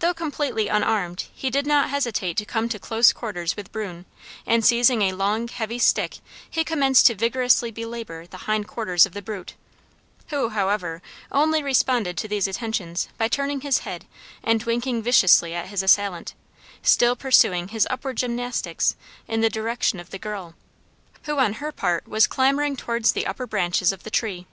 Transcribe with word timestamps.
Though 0.00 0.12
completely 0.12 0.66
unarmed 0.66 1.28
he 1.32 1.48
did 1.48 1.68
not 1.68 1.88
hesitate 1.88 2.36
to 2.38 2.44
come 2.44 2.68
to 2.68 2.80
close 2.80 3.12
quarters 3.12 3.54
with 3.54 3.70
bruin, 3.70 4.06
and 4.44 4.64
seizing 4.66 5.02
a 5.02 5.12
long 5.12 5.46
heavy 5.46 5.78
stick 5.78 6.18
he 6.50 6.64
commenced 6.64 7.06
to 7.06 7.14
vigorously 7.14 7.70
belabor 7.70 8.26
the 8.26 8.38
hind 8.50 8.66
quarters 8.66 9.06
of 9.06 9.12
the 9.12 9.22
brute, 9.22 9.54
who, 10.30 10.48
however, 10.48 11.00
only 11.30 11.62
responded 11.62 12.16
to 12.18 12.26
these 12.26 12.48
attentions 12.48 13.08
by 13.16 13.28
turning 13.28 13.60
his 13.60 13.78
head 13.86 14.04
and 14.42 14.64
winking 14.64 15.00
viciously 15.00 15.54
at 15.54 15.68
his 15.68 15.80
assailant, 15.84 16.34
still 16.82 17.14
pursuing 17.14 17.68
his 17.68 17.86
upward 17.88 18.16
gymnastics 18.16 18.96
in 19.28 19.42
the 19.42 19.48
direction 19.48 20.00
of 20.00 20.10
the 20.10 20.18
girl, 20.18 20.56
who 21.26 21.38
on 21.38 21.52
her 21.52 21.70
part 21.70 22.08
was 22.08 22.26
clambering 22.26 22.74
towards 22.74 23.12
the 23.12 23.28
upper 23.28 23.46
branches 23.46 23.92
of 23.92 24.02
the 24.02 24.10
tree. 24.10 24.48